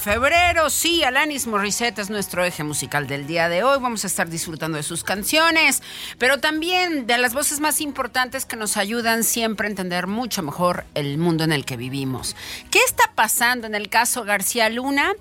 [0.00, 0.70] Febrero.
[0.70, 3.78] Sí, Alanis Morissette es nuestro eje musical del día de hoy.
[3.80, 5.82] Vamos a estar disfrutando de sus canciones,
[6.18, 10.84] pero también de las voces más importantes que nos ayudan siempre a entender mucho mejor
[10.94, 12.34] el mundo en el que vivimos.
[12.70, 15.12] ¿Qué está pasando en el caso García Luna?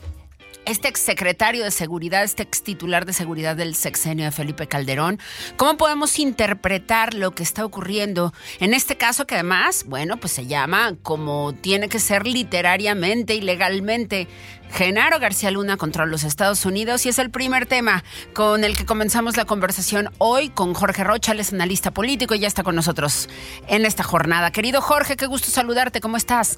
[0.69, 5.19] Este exsecretario de seguridad, este ex titular de seguridad del sexenio de Felipe Calderón,
[5.57, 10.45] ¿cómo podemos interpretar lo que está ocurriendo en este caso que además, bueno, pues se
[10.45, 14.27] llama como tiene que ser literariamente y legalmente
[14.71, 18.03] Genaro García Luna contra los Estados Unidos y es el primer tema
[18.33, 22.39] con el que comenzamos la conversación hoy con Jorge Rocha, él es analista político y
[22.39, 23.27] ya está con nosotros
[23.67, 24.51] en esta jornada.
[24.51, 26.57] Querido Jorge, qué gusto saludarte, ¿cómo estás?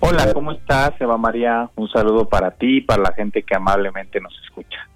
[0.00, 1.70] Hola, ¿cómo estás, Eva María?
[1.76, 4.88] Un saludo para ti y para la gente que amablemente nos escucha.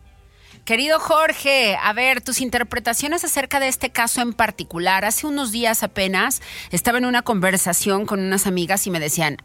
[0.67, 5.05] Querido Jorge, a ver, tus interpretaciones acerca de este caso en particular.
[5.05, 9.37] Hace unos días apenas estaba en una conversación con unas amigas y me decían,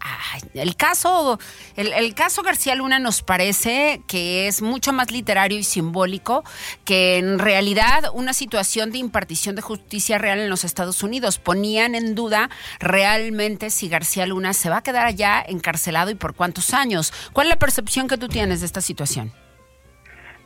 [0.55, 1.37] el caso,
[1.75, 6.43] el, caso García Luna nos parece que es mucho más literario y simbólico
[6.85, 11.37] que en realidad una situación de impartición de justicia real en los Estados Unidos.
[11.37, 12.49] Ponían en duda
[12.79, 17.13] realmente si García Luna se va a quedar allá encarcelado y por cuántos años.
[17.31, 19.31] ¿Cuál es la percepción que tú tienes de esta situación?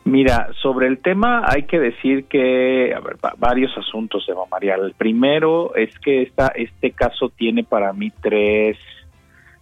[0.05, 4.75] Mira, sobre el tema hay que decir que a ver, varios asuntos, Eva María.
[4.75, 8.77] El primero es que esta, este caso tiene para mí tres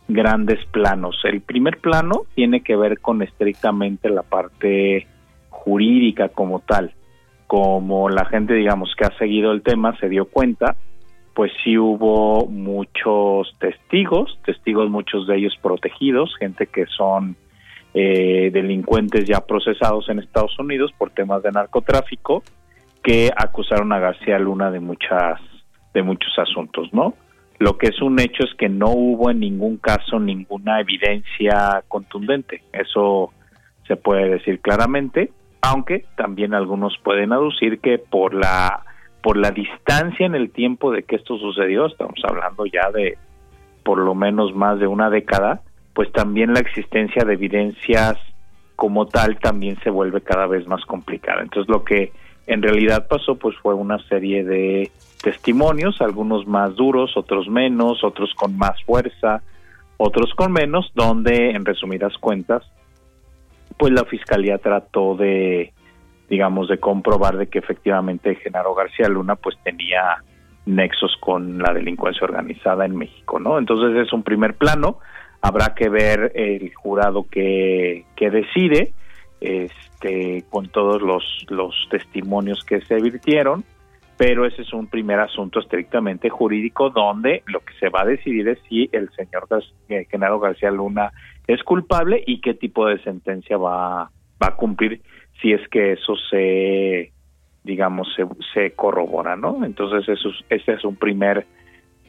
[0.10, 1.18] grandes planos.
[1.24, 5.08] El primer plano tiene que ver con estrictamente la parte
[5.50, 6.94] jurídica como tal.
[7.48, 10.76] Como la gente, digamos, que ha seguido el tema se dio cuenta,
[11.34, 17.38] pues sí hubo muchos testigos, testigos muchos de ellos protegidos, gente que son
[17.94, 22.44] eh, delincuentes ya procesados en Estados Unidos por temas de narcotráfico
[23.04, 25.40] que acusaron a García Luna de muchas
[25.94, 27.14] de muchos asuntos, ¿no?
[27.60, 32.64] Lo que es un hecho es que no hubo en ningún caso ninguna evidencia contundente.
[32.74, 33.32] Eso
[33.88, 35.32] se puede decir claramente,
[35.62, 38.84] aunque también algunos pueden aducir que por la
[39.22, 43.18] por la distancia en el tiempo de que esto sucedió, estamos hablando ya de
[43.84, 45.62] por lo menos más de una década,
[45.94, 48.18] pues también la existencia de evidencias
[48.76, 51.42] como tal también se vuelve cada vez más complicada.
[51.42, 52.12] Entonces lo que
[52.48, 54.92] en realidad pasó pues fue una serie de
[55.22, 59.42] testimonios, algunos más duros, otros menos, otros con más fuerza,
[59.98, 62.64] otros con menos, donde en resumidas cuentas
[63.78, 65.74] pues la fiscalía trató de
[66.30, 70.24] digamos de comprobar de que efectivamente Genaro García Luna pues tenía
[70.66, 73.60] nexos con la delincuencia organizada en México, ¿no?
[73.60, 75.00] Entonces es un primer plano,
[75.44, 78.94] habrá que ver el jurado que, que decide,
[79.42, 83.66] este, con todos los, los testimonios que se virtieron,
[84.16, 88.48] pero ese es un primer asunto estrictamente jurídico donde lo que se va a decidir
[88.48, 89.48] es si el señor
[89.90, 91.12] eh, Genaro García Luna
[91.46, 94.10] es culpable y qué tipo de sentencia va,
[94.42, 95.02] va a cumplir
[95.42, 97.12] si es que eso se
[97.66, 99.64] digamos, se, se corrobora, ¿no?
[99.64, 101.46] Entonces, eso ese es un primer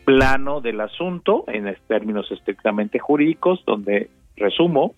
[0.04, 4.94] plano del asunto en términos estrictamente jurídicos, donde, resumo,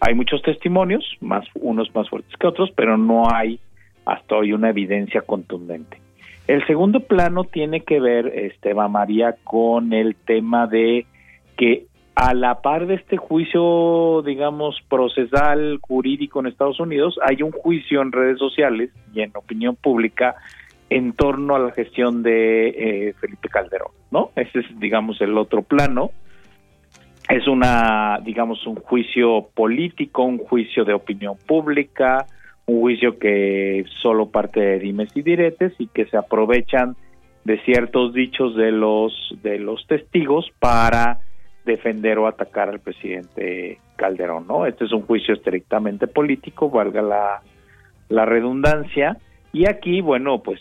[0.00, 3.58] hay muchos testimonios, más unos más fuertes que otros, pero no hay
[4.04, 6.00] hasta hoy una evidencia contundente.
[6.46, 11.06] El segundo plano tiene que ver, Esteban María, con el tema de
[11.56, 17.50] que a la par de este juicio, digamos, procesal jurídico en Estados Unidos, hay un
[17.50, 20.36] juicio en redes sociales y en opinión pública
[20.94, 24.30] en torno a la gestión de eh, Felipe Calderón, ¿no?
[24.36, 26.12] Ese es, digamos, el otro plano.
[27.28, 32.26] Es una, digamos, un juicio político, un juicio de opinión pública,
[32.66, 36.94] un juicio que solo parte de dimes y diretes y que se aprovechan
[37.42, 39.12] de ciertos dichos de los
[39.42, 41.18] de los testigos para
[41.64, 44.64] defender o atacar al presidente Calderón, ¿no?
[44.64, 47.42] Este es un juicio estrictamente político, valga la,
[48.08, 49.18] la redundancia,
[49.54, 50.60] y aquí, bueno, pues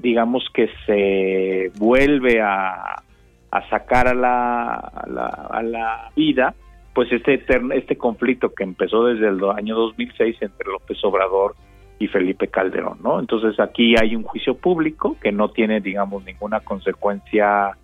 [0.00, 3.02] digamos que se vuelve a,
[3.50, 6.54] a sacar a la, a la, vida,
[6.94, 7.42] pues este,
[7.74, 11.54] este conflicto que empezó desde el año 2006 entre López Obrador
[11.98, 13.18] y Felipe Calderón, ¿no?
[13.18, 17.76] Entonces aquí hay un juicio público que no tiene, digamos, ninguna consecuencia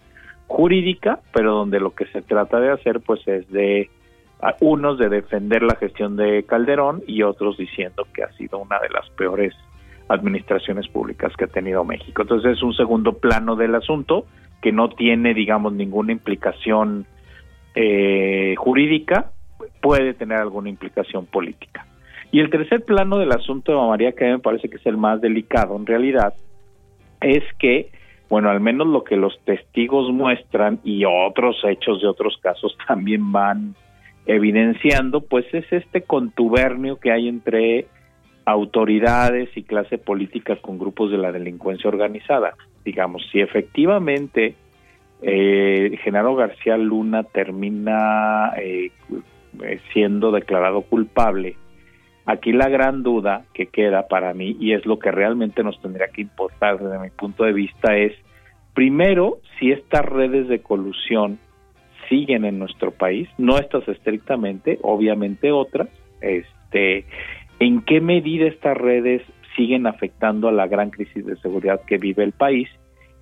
[0.46, 3.90] jurídica, pero donde lo que se trata de hacer pues es de
[4.60, 8.90] unos de defender la gestión de Calderón y otros diciendo que ha sido una de
[8.90, 9.54] las peores
[10.08, 12.22] administraciones públicas que ha tenido México.
[12.22, 14.26] Entonces es un segundo plano del asunto
[14.62, 17.06] que no tiene, digamos, ninguna implicación
[17.74, 19.30] eh, jurídica,
[19.80, 21.86] puede tener alguna implicación política.
[22.30, 24.86] Y el tercer plano del asunto de María, que a mí me parece que es
[24.86, 26.34] el más delicado en realidad,
[27.20, 27.90] es que
[28.28, 33.32] bueno, al menos lo que los testigos muestran y otros hechos de otros casos también
[33.32, 33.74] van
[34.26, 37.86] evidenciando, pues es este contubernio que hay entre
[38.44, 42.54] autoridades y clase política con grupos de la delincuencia organizada.
[42.84, 44.54] Digamos, si efectivamente
[45.22, 48.90] eh, Genaro García Luna termina eh,
[49.92, 51.56] siendo declarado culpable,
[52.26, 56.08] aquí la gran duda que queda para mí, y es lo que realmente nos tendría
[56.08, 58.12] que importar desde mi punto de vista, es
[58.74, 61.38] primero si estas redes de colusión
[62.08, 65.88] siguen en nuestro país, no estas estrictamente, obviamente otras,
[66.20, 67.06] este,
[67.64, 69.22] en qué medida estas redes
[69.56, 72.68] siguen afectando a la gran crisis de seguridad que vive el país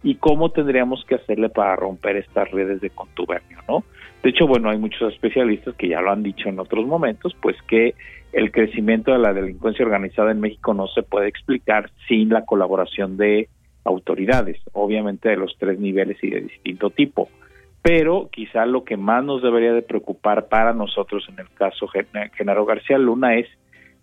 [0.02, 3.84] y cómo tendríamos que hacerle para romper estas redes de contubernio, ¿no?
[4.22, 7.56] De hecho, bueno, hay muchos especialistas que ya lo han dicho en otros momentos, pues
[7.68, 7.94] que
[8.32, 13.16] el crecimiento de la delincuencia organizada en México no se puede explicar sin la colaboración
[13.16, 13.48] de
[13.84, 17.28] autoridades, obviamente de los tres niveles y de distinto tipo.
[17.82, 22.64] Pero quizá lo que más nos debería de preocupar para nosotros en el caso Genaro
[22.64, 23.46] García Luna es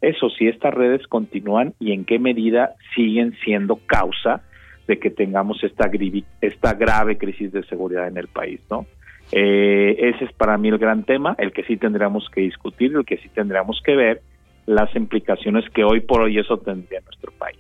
[0.02, 4.42] eso, si estas redes continúan y en qué medida siguen siendo causa
[4.88, 8.86] de que tengamos esta, grave crisis de seguridad en el país, ¿no?
[9.32, 13.06] Eh, ese es para mí el gran tema, el que sí tendríamos que discutir, el
[13.06, 14.22] que sí tendríamos que ver
[14.66, 17.60] las implicaciones que hoy por hoy eso tendría en nuestro país.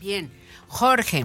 [0.00, 0.28] Bien,
[0.66, 1.24] Jorge,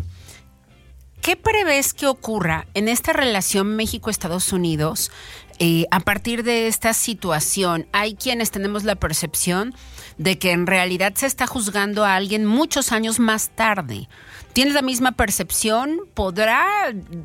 [1.28, 5.12] ¿qué prevés que ocurra en esta relación México-Estados Unidos
[5.60, 7.86] eh, a partir de esta situación?
[7.92, 9.76] Hay quienes tenemos la percepción
[10.18, 14.08] de que en realidad se está juzgando a alguien muchos años más tarde.
[14.54, 16.00] ¿Tienes la misma percepción?
[16.14, 16.66] ¿Podrá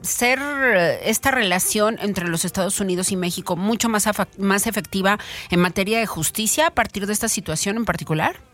[0.00, 5.60] ser eh, esta relación entre los Estados Unidos y México mucho más, más efectiva en
[5.60, 8.51] materia de justicia a partir de esta situación en particular?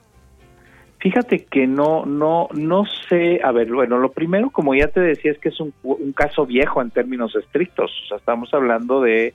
[1.00, 3.40] Fíjate que no, no, no sé.
[3.44, 6.44] A ver, bueno, lo primero, como ya te decía, es que es un, un caso
[6.44, 7.90] viejo en términos estrictos.
[8.04, 9.34] O sea, estamos hablando de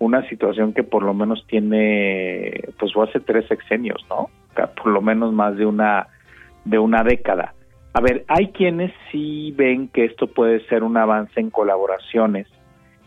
[0.00, 4.30] una situación que por lo menos tiene, pues hace tres sexenios, ¿no?
[4.54, 6.08] Por lo menos más de una,
[6.64, 7.54] de una década.
[7.92, 12.46] A ver, hay quienes sí ven que esto puede ser un avance en colaboraciones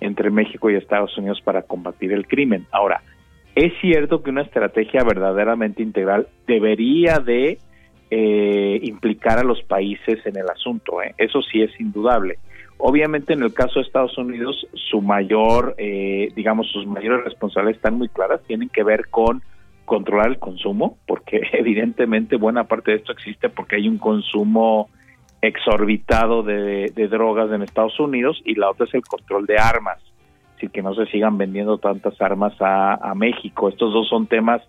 [0.02, 2.68] entre México y Estados Unidos para combatir el crimen.
[2.72, 3.02] Ahora,
[3.56, 7.58] es cierto que una estrategia verdaderamente integral debería de
[8.12, 11.16] eh, implicar a los países en el asunto, ¿eh?
[11.18, 12.38] eso sí es indudable.
[12.78, 17.98] Obviamente en el caso de Estados Unidos, su mayor, eh, digamos, sus mayores responsabilidades están
[17.98, 19.42] muy claras, tienen que ver con
[19.86, 24.90] controlar el consumo, porque evidentemente buena parte de esto existe porque hay un consumo
[25.42, 30.00] exorbitado de, drogas en Estados Unidos y la otra es el control de armas,
[30.56, 33.68] así que no se sigan vendiendo tantas armas a México.
[33.68, 34.62] Estos dos son temas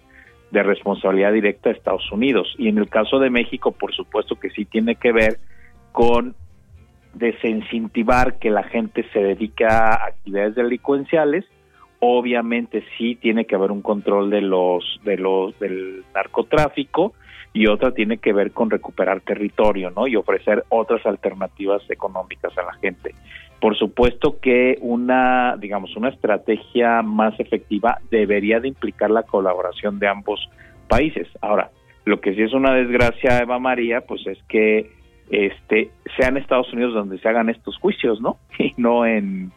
[0.55, 4.51] de responsabilidad directa de Estados Unidos y en el caso de México, por supuesto que
[4.51, 5.39] sí tiene que ver
[5.93, 6.35] con
[7.13, 11.45] desincentivar que la gente se dedique a actividades delincuenciales
[12.07, 17.15] obviamente sí tiene que haber un control de los de los del narcotráfico
[17.53, 20.09] y otra tiene que ver con recuperar territorio, ¿no?
[20.09, 23.15] Y ofrecer otras alternativas económicas a la gente.
[23.65, 30.07] Por supuesto que una, digamos, una estrategia más efectiva debería de implicar la colaboración de
[30.07, 30.51] ambos
[30.87, 31.29] países.
[31.41, 31.71] Ahora,
[32.05, 34.91] lo que sí es una desgracia, Eva María, pues es que
[35.31, 38.37] este sea en Estados Unidos donde se hagan estos juicios, ¿no?
[38.59, 39.51] Y no en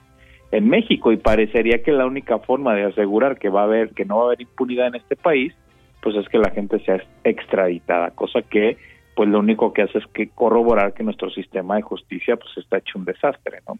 [0.53, 4.05] en México y parecería que la única forma de asegurar que va a haber que
[4.05, 5.53] no va a haber impunidad en este país
[6.01, 8.77] pues es que la gente sea extraditada cosa que
[9.17, 12.77] pues lo único que hace es que corroborar que nuestro sistema de justicia pues está
[12.77, 13.77] hecho un desastre no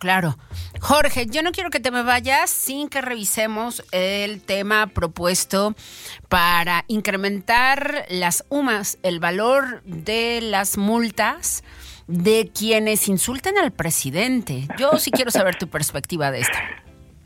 [0.00, 0.36] Claro.
[0.80, 5.74] Jorge, yo no quiero que te me vayas sin que revisemos el tema propuesto
[6.30, 11.62] para incrementar las UMAS, el valor de las multas
[12.08, 14.68] de quienes insultan al presidente.
[14.78, 16.56] Yo sí quiero saber tu perspectiva de esto.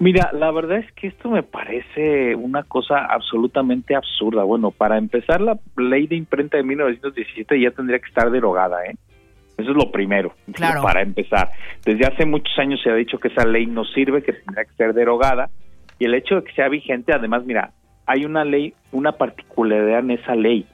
[0.01, 4.43] Mira, la verdad es que esto me parece una cosa absolutamente absurda.
[4.43, 8.97] Bueno, para empezar, la ley de imprenta de 1917 ya tendría que estar derogada, ¿eh?
[9.57, 10.83] Eso es lo primero, claro.
[10.83, 11.51] para empezar.
[11.85, 14.75] Desde hace muchos años se ha dicho que esa ley no sirve, que tendría que
[14.75, 15.49] ser derogada,
[15.99, 17.73] y el hecho de que sea vigente, además, mira,
[18.07, 20.67] hay una ley, una particularidad en esa ley.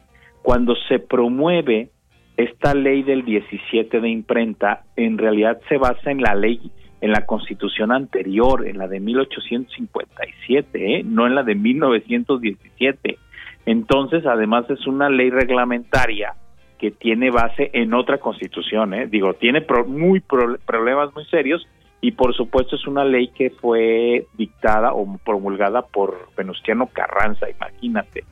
[0.42, 1.90] Cuando se promueve
[2.36, 6.70] esta ley del 17 de imprenta en realidad se basa en la ley,
[7.02, 11.02] en la constitución anterior, en la de 1857, ¿eh?
[11.04, 13.18] no en la de 1917.
[13.66, 16.34] Entonces, además es una ley reglamentaria
[16.80, 19.06] que tiene base en otra constitución, ¿eh?
[19.06, 21.68] digo, tiene muy problemas muy serios
[22.00, 28.24] y por supuesto es una ley que fue dictada o promulgada por Venustiano Carranza, imagínate.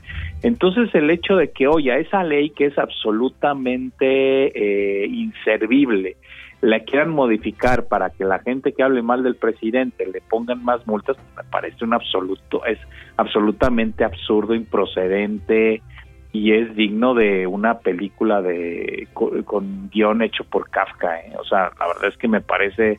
[0.42, 4.46] Entonces el hecho de que hoy a esa ley que es absolutamente
[5.04, 6.16] eh, inservible,
[6.62, 10.86] la quieran modificar para que la gente que hable mal del presidente le pongan más
[10.86, 12.78] multas, me parece un absoluto, es
[13.18, 15.82] absolutamente absurdo, improcedente
[16.32, 21.20] y es digno de una película de con, guion hecho por Kafka.
[21.20, 21.32] ¿eh?
[21.38, 22.98] O sea, la verdad es que me parece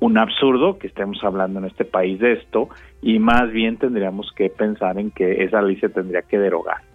[0.00, 2.68] un absurdo que estemos hablando en este país de esto
[3.02, 6.89] y más bien tendríamos que pensar en que esa ley se tendría que derogar.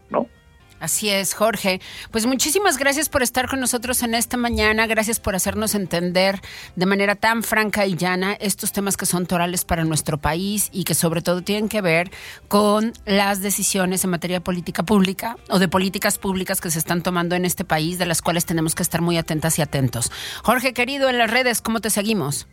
[0.85, 1.81] Así es, Jorge.
[2.11, 4.85] Pues muchísimas gracias por estar con nosotros en esta mañana.
[4.85, 6.41] Gracias por hacernos entender
[6.75, 10.83] de manera tan franca y llana estos temas que son torales para nuestro país y
[10.83, 12.11] que sobre todo tienen que ver
[12.47, 17.01] con las decisiones en materia de política pública o de políticas públicas que se están
[17.01, 20.11] tomando en este país, de las cuales tenemos que estar muy atentas y atentos.
[20.43, 22.47] Jorge, querido, en las redes, ¿cómo te seguimos?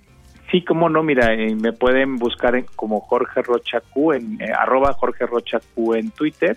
[0.50, 3.82] Sí, cómo no, mira, eh, me pueden buscar como Jorge Rocha
[4.14, 4.54] en eh,
[4.98, 6.56] Jorge Rocha Q en Twitter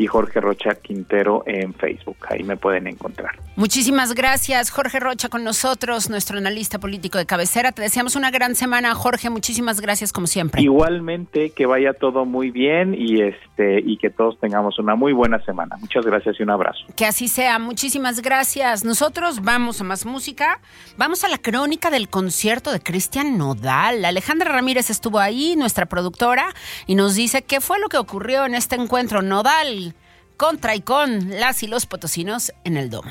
[0.00, 2.16] y Jorge Rocha Quintero en Facebook.
[2.30, 3.38] Ahí me pueden encontrar.
[3.54, 7.72] Muchísimas gracias, Jorge Rocha, con nosotros, nuestro analista político de cabecera.
[7.72, 9.28] Te deseamos una gran semana, Jorge.
[9.28, 10.62] Muchísimas gracias, como siempre.
[10.62, 15.38] Igualmente, que vaya todo muy bien y este y que todos tengamos una muy buena
[15.44, 15.76] semana.
[15.78, 16.80] Muchas gracias y un abrazo.
[16.96, 17.58] Que así sea.
[17.58, 18.86] Muchísimas gracias.
[18.86, 20.60] Nosotros vamos a más música.
[20.96, 24.02] Vamos a la crónica del concierto de Cristian Nodal.
[24.06, 26.54] Alejandra Ramírez estuvo ahí, nuestra productora,
[26.86, 29.20] y nos dice qué fue lo que ocurrió en este encuentro.
[29.20, 29.89] Nodal
[30.40, 33.10] contra y con las y los potosinos en el domo.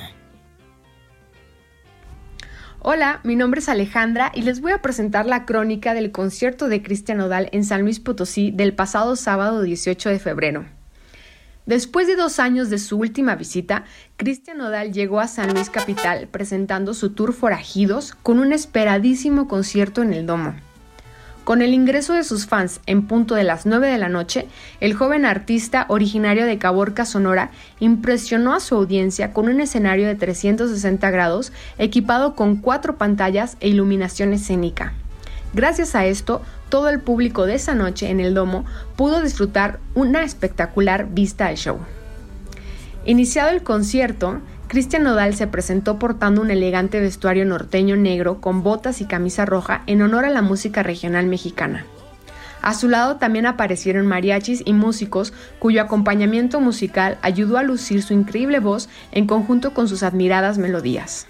[2.79, 6.81] Hola, mi nombre es Alejandra y les voy a presentar la crónica del concierto de
[6.81, 10.65] Cristian Odal en San Luis Potosí del pasado sábado 18 de febrero.
[11.67, 13.83] Después de dos años de su última visita,
[14.17, 20.01] Cristian Odal llegó a San Luis Capital presentando su tour Forajidos con un esperadísimo concierto
[20.01, 20.55] en el Domo.
[21.49, 24.45] Con el ingreso de sus fans en punto de las 9 de la noche,
[24.81, 30.13] el joven artista originario de Caborca, Sonora, impresionó a su audiencia con un escenario de
[30.13, 34.93] 360 grados equipado con cuatro pantallas e iluminación escénica.
[35.55, 38.63] Gracias a esto, todo el público de esa noche en el domo
[38.95, 41.79] pudo disfrutar una espectacular vista al show.
[43.05, 44.39] Iniciado el concierto,
[44.69, 49.81] Cristian Nodal se presentó portando un elegante vestuario norteño negro con botas y camisa roja
[49.87, 51.85] en honor a la música regional mexicana.
[52.61, 58.13] A su lado también aparecieron mariachis y músicos cuyo acompañamiento musical ayudó a lucir su
[58.13, 61.25] increíble voz en conjunto con sus admiradas melodías.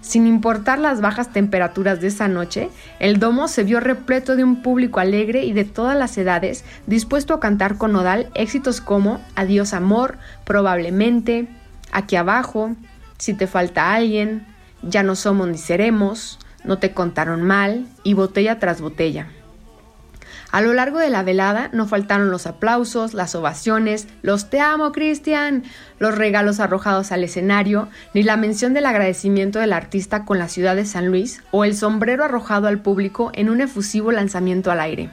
[0.00, 2.70] Sin importar las bajas temperaturas de esa noche,
[3.00, 7.34] el domo se vio repleto de un público alegre y de todas las edades dispuesto
[7.34, 10.16] a cantar con Nodal éxitos como Adiós amor,
[10.46, 11.48] probablemente,
[11.92, 12.74] aquí abajo,
[13.18, 14.46] si te falta alguien,
[14.82, 19.26] Ya no somos ni seremos, no te contaron mal y botella tras botella.
[20.50, 24.90] A lo largo de la velada no faltaron los aplausos, las ovaciones, los te amo
[24.90, 25.62] Cristian,
[25.98, 30.74] los regalos arrojados al escenario, ni la mención del agradecimiento del artista con la ciudad
[30.74, 35.10] de San Luis o el sombrero arrojado al público en un efusivo lanzamiento al aire.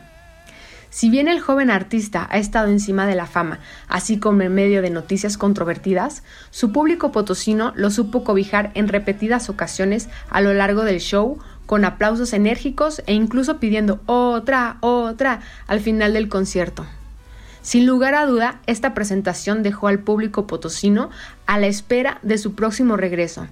[0.90, 4.82] Si bien el joven artista ha estado encima de la fama, así como en medio
[4.82, 10.84] de noticias controvertidas, su público potosino lo supo cobijar en repetidas ocasiones a lo largo
[10.84, 16.86] del show con aplausos enérgicos e incluso pidiendo otra, otra al final del concierto.
[17.62, 21.10] Sin lugar a duda, esta presentación dejó al público potosino
[21.46, 23.48] a la espera de su próximo regreso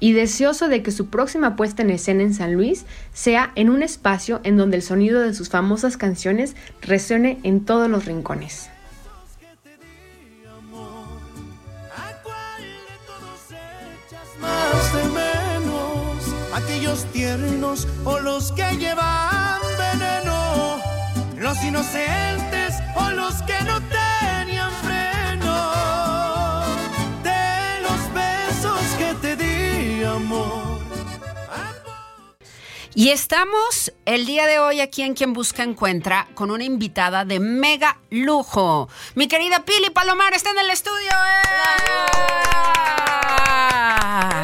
[0.00, 3.82] y deseoso de que su próxima puesta en escena en San Luis sea en un
[3.82, 8.70] espacio en donde el sonido de sus famosas canciones resuene en todos los rincones.
[16.54, 20.78] aquellos tiernos o los que llevan veneno,
[21.38, 23.56] los inocentes o los que
[32.98, 37.40] Y estamos el día de hoy aquí en Quien Busca Encuentra con una invitada de
[37.40, 38.88] mega lujo.
[39.14, 41.10] Mi querida Pili Palomar está en el estudio.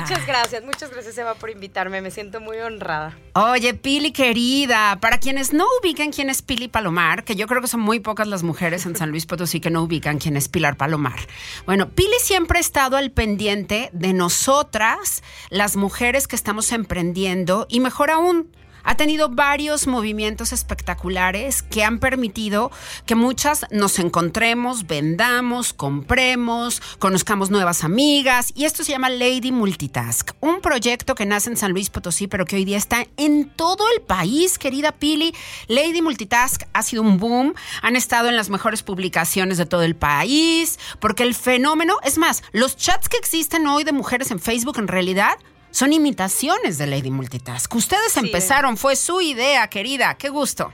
[0.00, 3.17] Muchas gracias, muchas gracias Eva por invitarme, me siento muy honrada.
[3.35, 7.69] Oye, Pili querida, para quienes no ubican quién es Pili Palomar, que yo creo que
[7.69, 10.76] son muy pocas las mujeres en San Luis Potosí que no ubican quién es Pilar
[10.76, 11.21] Palomar.
[11.64, 17.81] Bueno, Pili siempre ha estado al pendiente de nosotras, las mujeres que estamos emprendiendo y
[17.81, 18.50] mejor aún,
[18.85, 22.71] ha tenido varios movimientos espectaculares que han permitido
[23.07, 28.53] que muchas nos encontremos, vendamos, compremos, conozcamos nuevas amigas.
[28.55, 32.45] Y esto se llama Lady Multitask, un proyecto que nace en San Luis Potosí, pero
[32.45, 35.35] que hoy día está en todo el país, querida Pili.
[35.69, 39.97] Lady Multitask ha sido un boom, han estado en las mejores publicaciones de todo el
[39.97, 44.78] país, porque el fenómeno, es más, los chats que existen hoy de mujeres en Facebook
[44.78, 45.39] en realidad
[45.73, 47.75] son imitaciones de Lady Multitask.
[47.75, 50.15] Ustedes empezaron, fue su idea, querida.
[50.17, 50.73] Qué gusto.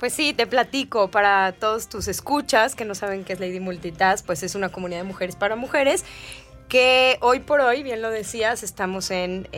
[0.00, 4.24] Pues sí, te platico para todos tus escuchas que no saben qué es Lady Multitask,
[4.24, 6.04] pues es una comunidad de mujeres para mujeres
[6.70, 9.48] que hoy por hoy, bien lo decías, estamos en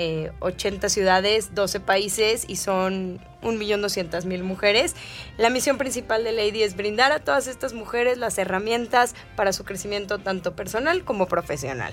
[0.40, 4.96] 80 eh, ciudades, 12 países y son 1.200.000 mujeres.
[5.36, 9.64] La misión principal de Lady es brindar a todas estas mujeres las herramientas para su
[9.64, 11.92] crecimiento tanto personal como profesional.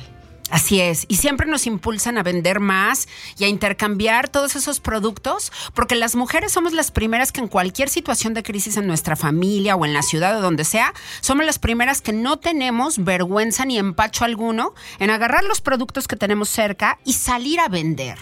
[0.49, 3.07] Así es, y siempre nos impulsan a vender más
[3.37, 7.87] y a intercambiar todos esos productos, porque las mujeres somos las primeras que en cualquier
[7.89, 11.59] situación de crisis en nuestra familia o en la ciudad o donde sea, somos las
[11.59, 16.97] primeras que no tenemos vergüenza ni empacho alguno en agarrar los productos que tenemos cerca
[17.05, 18.17] y salir a vender.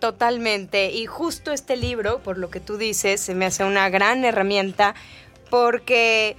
[0.00, 4.24] Totalmente, y justo este libro, por lo que tú dices, se me hace una gran
[4.24, 4.94] herramienta
[5.50, 6.36] porque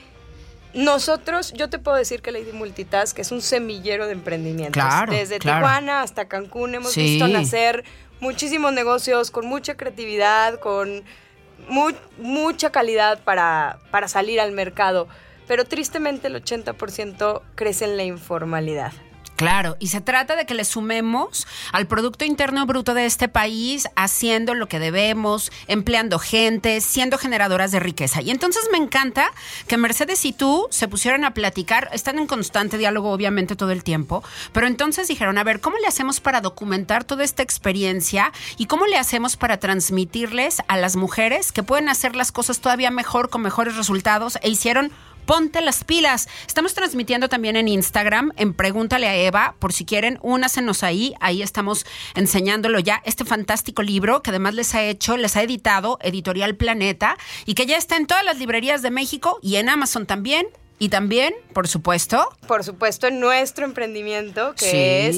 [0.77, 4.83] nosotros, yo te puedo decir que Lady Multitask es un semillero de emprendimientos.
[5.09, 7.83] Desde Tijuana hasta Cancún hemos visto nacer
[8.19, 11.03] muchísimos negocios con mucha creatividad, con
[12.19, 15.07] mucha calidad para, para salir al mercado.
[15.47, 18.91] Pero tristemente el 80% crece en la informalidad.
[19.37, 23.87] Claro, y se trata de que le sumemos al Producto Interno Bruto de este país
[23.95, 28.23] haciendo lo que debemos, empleando gente, siendo generadoras de riqueza.
[28.23, 29.31] Y entonces me encanta
[29.67, 33.83] que Mercedes y tú se pusieran a platicar, están en constante diálogo obviamente todo el
[33.83, 34.23] tiempo,
[34.53, 38.87] pero entonces dijeron, a ver, ¿cómo le hacemos para documentar toda esta experiencia y cómo
[38.87, 43.43] le hacemos para transmitirles a las mujeres que pueden hacer las cosas todavía mejor, con
[43.43, 44.39] mejores resultados?
[44.41, 44.91] E hicieron
[45.27, 46.27] ponte las pilas.
[46.47, 51.13] Estamos transmitiendo también en Instagram, en Pregúntale a Eva, por si quieren, únasenos ahí.
[51.19, 51.85] Ahí estamos
[52.15, 57.17] enseñándolo ya, este fantástico libro que además les ha hecho, les ha editado Editorial Planeta
[57.45, 60.47] y que ya está en todas las librerías de México y en Amazon también.
[60.79, 62.29] Y también, por supuesto.
[62.47, 65.15] Por supuesto, en nuestro emprendimiento, que es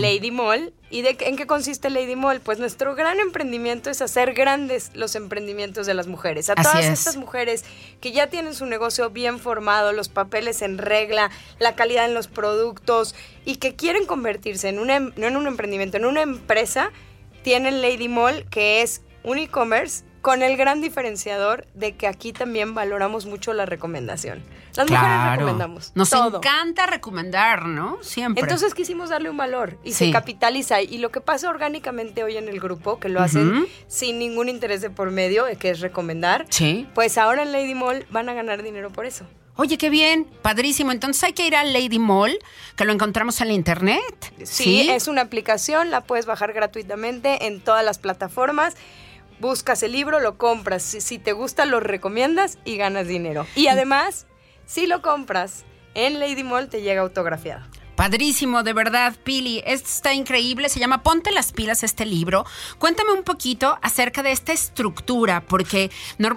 [0.00, 0.72] Lady Mall.
[0.88, 2.40] ¿Y de, en qué consiste Lady Mall?
[2.40, 6.48] Pues nuestro gran emprendimiento es hacer grandes los emprendimientos de las mujeres.
[6.48, 7.64] A todas estas mujeres
[8.00, 12.28] que ya tienen su negocio bien formado, los papeles en regla, la calidad en los
[12.28, 13.14] productos
[13.44, 16.92] y que quieren convertirse en un, em, no en un emprendimiento, en una empresa,
[17.42, 22.74] tienen Lady Mall, que es un e-commerce con el gran diferenciador de que aquí también
[22.74, 24.42] valoramos mucho la recomendación.
[24.74, 25.92] Las mujeres recomendamos.
[25.94, 27.98] Nos encanta recomendar, ¿no?
[28.00, 28.40] Siempre.
[28.40, 30.80] Entonces quisimos darle un valor y se capitaliza.
[30.80, 34.80] Y lo que pasa orgánicamente hoy en el grupo, que lo hacen sin ningún interés
[34.80, 36.46] de por medio, que es recomendar,
[36.94, 39.26] pues ahora en Lady Mall van a ganar dinero por eso.
[39.56, 40.90] Oye, qué bien, padrísimo.
[40.90, 42.38] Entonces hay que ir al Lady Mall,
[42.76, 44.32] que lo encontramos en la internet.
[44.42, 48.74] Sí, es una aplicación, la puedes bajar gratuitamente en todas las plataformas.
[49.44, 50.82] Buscas el libro, lo compras.
[50.82, 53.46] Si, te gusta, lo recomiendas y ganas dinero.
[53.54, 54.26] Y además,
[54.64, 57.62] si lo compras en Lady Mall, te llega autografiado.
[57.94, 59.62] Padrísimo, de verdad, Pili.
[59.66, 60.70] Esto está increíble.
[60.70, 62.46] Se llama Ponte las pilas este libro.
[62.78, 65.90] Cuéntame un poquito acerca de esta estructura, porque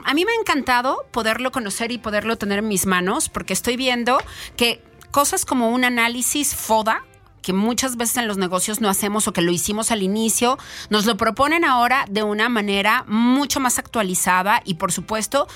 [0.04, 3.78] a mí me ha encantado poderlo conocer y poderlo tener en mis manos, porque estoy
[3.78, 4.18] viendo
[4.58, 7.06] que cosas como un análisis FODA,
[7.48, 10.58] que muchas veces en los negocios no hacemos o que lo hicimos al inicio,
[10.90, 15.48] nos lo proponen ahora de una manera mucho más actualizada y por supuesto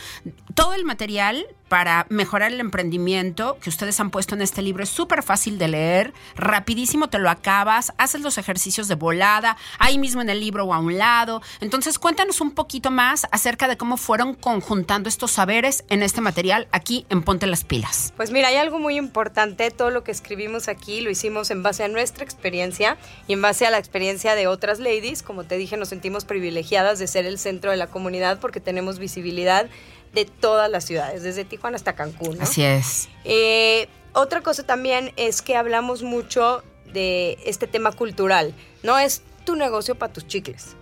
[0.55, 4.89] todo el material para mejorar el emprendimiento que ustedes han puesto en este libro es
[4.89, 10.21] súper fácil de leer, rapidísimo te lo acabas, haces los ejercicios de volada, ahí mismo
[10.21, 11.41] en el libro o a un lado.
[11.61, 16.67] Entonces cuéntanos un poquito más acerca de cómo fueron conjuntando estos saberes en este material
[16.73, 18.11] aquí en Ponte las Pilas.
[18.17, 21.85] Pues mira, hay algo muy importante, todo lo que escribimos aquí lo hicimos en base
[21.85, 22.97] a nuestra experiencia
[23.29, 25.23] y en base a la experiencia de otras ladies.
[25.23, 28.99] Como te dije, nos sentimos privilegiadas de ser el centro de la comunidad porque tenemos
[28.99, 29.69] visibilidad
[30.13, 32.41] de todas las ciudades, desde Tijuana hasta Cancún.
[32.41, 33.09] Así es.
[33.23, 38.53] Eh, otra cosa también es que hablamos mucho de este tema cultural.
[38.83, 40.75] No es tu negocio para tus chicles.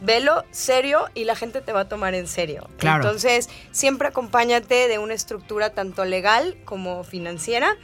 [0.00, 2.68] Velo serio y la gente te va a tomar en serio.
[2.78, 3.04] Claro.
[3.04, 7.76] Entonces, siempre acompáñate de una estructura tanto legal como financiera.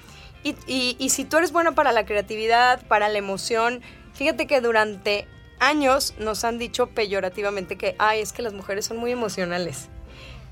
[0.42, 3.82] Y, y si tú eres bueno para la creatividad, para la emoción,
[4.14, 8.96] fíjate que durante años nos han dicho peyorativamente que, ay, es que las mujeres son
[8.96, 9.90] muy emocionales.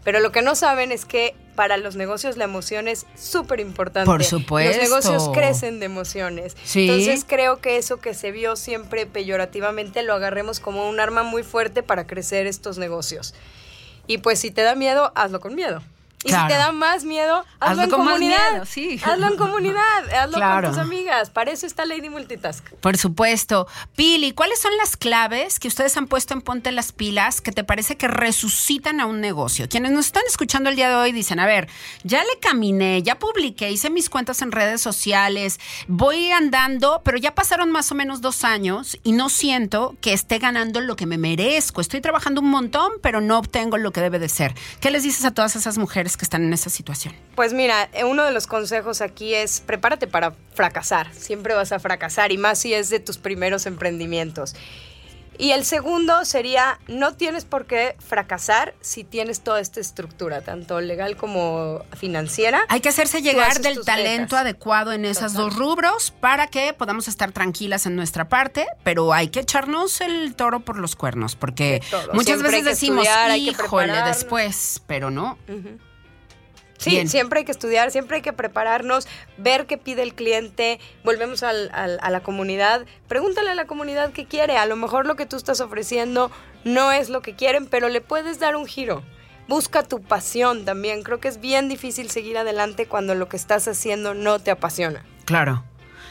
[0.04, 4.06] Pero lo que no saben es que para los negocios la emoción es súper importante.
[4.06, 4.78] Por supuesto.
[4.78, 6.56] Los negocios crecen de emociones.
[6.74, 11.42] Entonces creo que eso que se vio siempre peyorativamente lo agarremos como un arma muy
[11.42, 13.34] fuerte para crecer estos negocios.
[14.06, 15.82] Y pues si te da miedo, hazlo con miedo.
[16.24, 18.64] Y si te da más miedo, hazlo, en comunidad.
[18.66, 19.00] sí.
[19.04, 21.30] Hazlo en comunidad, hazlo con tus amigas.
[21.30, 22.68] Para eso está Lady Multitask.
[22.80, 23.68] Por supuesto.
[23.94, 27.62] Pili, ¿cuáles son las claves que ustedes han puesto en Ponte las Pilas que te
[27.62, 29.68] parece que resucitan a un negocio?
[29.68, 31.68] Quienes nos están escuchando el día de hoy dicen, a ver,
[32.02, 37.34] ya le caminé, ya publiqué, hice mis cuentas en redes sociales, voy andando, pero ya
[37.34, 41.18] pasaron más o menos dos años y no siento que esté ganando lo que me
[41.18, 41.80] merezco.
[41.80, 44.54] Estoy trabajando un montón, pero no obtengo lo que debe de ser.
[44.80, 46.07] ¿Qué les dices a todas esas mujeres?
[46.16, 47.14] Que están en esa situación?
[47.34, 51.12] Pues mira, eh, uno de los consejos aquí es prepárate para fracasar.
[51.12, 54.54] Siempre vas a fracasar y más si es de tus primeros emprendimientos.
[55.40, 60.80] Y el segundo sería, no tienes por qué fracasar si tienes toda esta estructura, tanto
[60.80, 62.62] legal como financiera.
[62.68, 67.30] Hay que hacerse llegar del talento adecuado en esos dos rubros para que podamos estar
[67.30, 71.80] tranquilas en nuestra parte, pero hay que echarnos el toro por los cuernos, porque
[72.12, 75.38] muchas veces decimos, híjole, después, pero no.
[76.78, 81.42] Sí, siempre hay que estudiar, siempre hay que prepararnos, ver qué pide el cliente, volvemos
[81.42, 85.36] a la comunidad, pregúntale a la comunidad qué quiere, a lo mejor lo que tú
[85.36, 86.30] estás ofreciendo
[86.64, 89.02] no es lo que quieren, pero le puedes dar un giro.
[89.48, 93.66] Busca tu pasión también, creo que es bien difícil seguir adelante cuando lo que estás
[93.66, 95.04] haciendo no te apasiona.
[95.24, 95.64] Claro.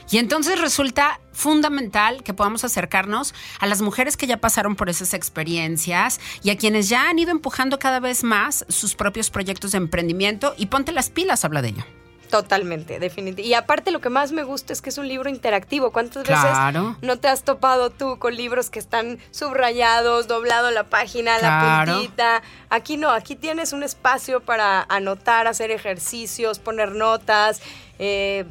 [0.10, 5.14] Y entonces resulta fundamental que podamos acercarnos a las mujeres que ya pasaron por esas
[5.14, 9.80] experiencias y a quienes ya han ido empujando cada vez más sus propios proyectos de
[9.80, 11.84] emprendimiento y ponte las pilas, habla de ello.
[12.30, 13.42] Totalmente, definitivamente.
[13.44, 15.92] Y aparte lo que más me gusta es que es un libro interactivo.
[15.92, 16.58] ¿Cuántas veces
[17.02, 22.44] no te has topado tú con libros que están subrayados, doblado la página, la puntita?
[22.70, 27.62] Aquí no, aquí tienes un espacio para anotar, hacer ejercicios, poner notas.
[27.98, 28.46] Eh,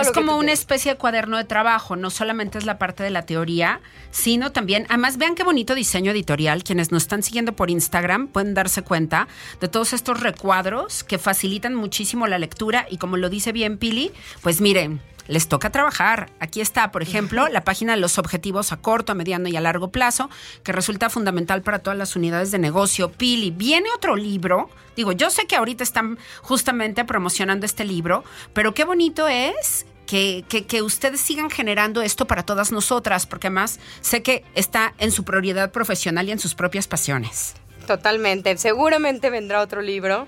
[0.00, 3.22] es como una especie de cuaderno de trabajo, no solamente es la parte de la
[3.22, 8.28] teoría, sino también, además vean qué bonito diseño editorial, quienes nos están siguiendo por Instagram
[8.28, 9.28] pueden darse cuenta
[9.60, 14.12] de todos estos recuadros que facilitan muchísimo la lectura y como lo dice bien Pili,
[14.42, 16.30] pues miren, les toca trabajar.
[16.40, 19.60] Aquí está, por ejemplo, la página de los objetivos a corto, a mediano y a
[19.60, 20.30] largo plazo,
[20.62, 23.10] que resulta fundamental para todas las unidades de negocio.
[23.12, 24.70] Pili, viene otro libro.
[24.96, 30.44] Digo, yo sé que ahorita están justamente promocionando este libro, pero qué bonito es que,
[30.68, 35.24] que, ustedes sigan generando esto para todas nosotras, porque además sé que está en su
[35.24, 37.54] prioridad profesional y en sus propias pasiones.
[37.86, 38.56] Totalmente.
[38.58, 40.26] Seguramente vendrá otro libro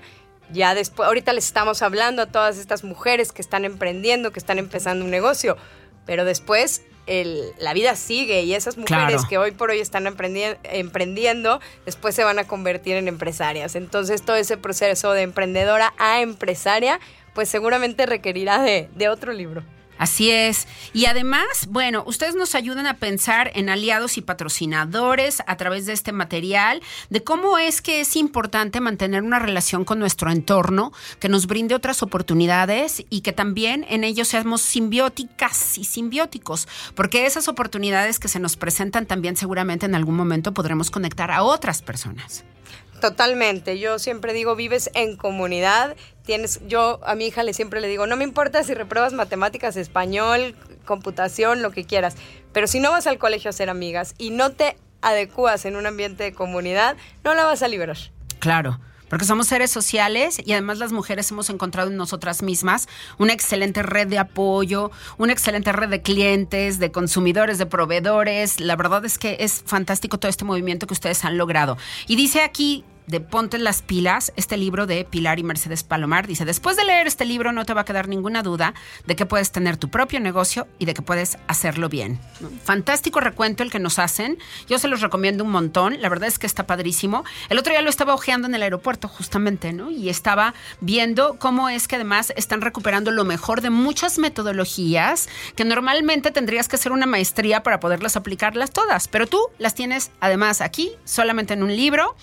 [0.51, 4.59] ya después, ahorita les estamos hablando a todas estas mujeres que están emprendiendo, que están
[4.59, 5.57] empezando un negocio,
[6.05, 11.59] pero después el, la vida sigue y esas mujeres que hoy por hoy están emprendiendo,
[11.85, 13.75] después se van a convertir en empresarias.
[13.75, 16.99] Entonces todo ese proceso de emprendedora a empresaria,
[17.33, 19.63] pues seguramente requerirá de, de otro libro.
[19.97, 20.67] Así es.
[20.93, 25.93] Y además, bueno, ustedes nos ayudan a pensar en aliados y patrocinadores a través de
[25.93, 31.29] este material, de cómo es que es importante mantener una relación con nuestro entorno, que
[31.29, 37.47] nos brinde otras oportunidades y que también en ellos seamos simbióticas y simbióticos, porque esas
[37.47, 42.43] oportunidades que se nos presentan también seguramente en algún momento podremos conectar a otras personas.
[43.01, 43.77] Totalmente.
[43.77, 45.95] Yo siempre digo, vives en comunidad.
[46.25, 49.77] Tienes, yo a mi hija le siempre le digo, no me importa si repruebas matemáticas,
[49.77, 52.15] español, computación, lo que quieras,
[52.51, 55.85] pero si no vas al colegio a hacer amigas y no te adecuas en un
[55.85, 57.97] ambiente de comunidad, no la vas a liberar.
[58.39, 63.33] Claro porque somos seres sociales y además las mujeres hemos encontrado en nosotras mismas una
[63.33, 68.59] excelente red de apoyo, una excelente red de clientes, de consumidores, de proveedores.
[68.59, 71.77] La verdad es que es fantástico todo este movimiento que ustedes han logrado.
[72.07, 76.27] Y dice aquí de Ponte las pilas, este libro de Pilar y Mercedes Palomar.
[76.27, 78.73] Dice, después de leer este libro no te va a quedar ninguna duda
[79.05, 82.19] de que puedes tener tu propio negocio y de que puedes hacerlo bien.
[82.63, 84.37] Fantástico recuento el que nos hacen.
[84.67, 86.01] Yo se los recomiendo un montón.
[86.01, 87.23] La verdad es que está padrísimo.
[87.49, 89.91] El otro día lo estaba ojeando en el aeropuerto justamente, ¿no?
[89.91, 95.65] Y estaba viendo cómo es que además están recuperando lo mejor de muchas metodologías que
[95.65, 99.07] normalmente tendrías que hacer una maestría para poderlas aplicarlas todas.
[99.07, 102.15] Pero tú las tienes además aquí solamente en un libro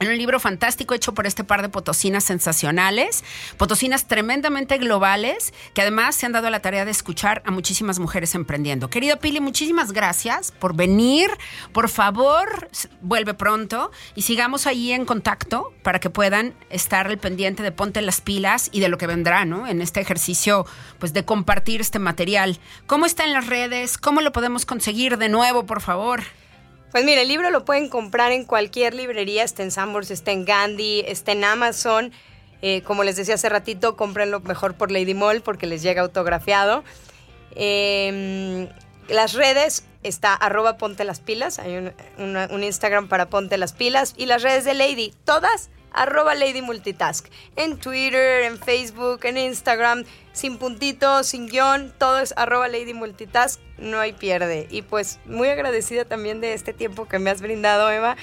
[0.00, 3.24] en un libro fantástico hecho por este par de potosinas sensacionales,
[3.56, 8.34] potosinas tremendamente globales, que además se han dado la tarea de escuchar a muchísimas mujeres
[8.34, 8.90] emprendiendo.
[8.90, 11.30] Querida Pili, muchísimas gracias por venir.
[11.72, 12.68] Por favor,
[13.00, 18.02] vuelve pronto y sigamos ahí en contacto para que puedan estar al pendiente de Ponte
[18.02, 19.66] las pilas y de lo que vendrá, ¿no?
[19.66, 20.66] En este ejercicio,
[20.98, 22.58] pues de compartir este material.
[22.86, 23.98] ¿Cómo está en las redes?
[23.98, 26.22] ¿Cómo lo podemos conseguir de nuevo, por favor?
[26.90, 30.44] Pues mire, el libro lo pueden comprar en cualquier librería, está en Sambors, está en
[30.44, 32.12] Gandhi, está en Amazon.
[32.62, 36.82] Eh, como les decía hace ratito, cómprenlo mejor por Lady Mall porque les llega autografiado.
[37.54, 38.68] Em,
[39.08, 44.14] las redes está arroba ponte las pilas, hay un, un, Instagram para ponte las pilas
[44.16, 47.26] y las redes de Lady, todas arroba Lady Multitask.
[47.56, 53.60] En Twitter, en Facebook, en Instagram, sin puntitos, sin guion, todo es arroba Lady Multitask,
[53.78, 54.66] no hay pierde.
[54.70, 58.16] Y pues muy agradecida también de este tiempo que me has brindado, Eva